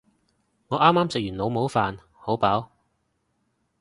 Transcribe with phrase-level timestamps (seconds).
[0.69, 2.69] 我啱啱食完老母飯，好飽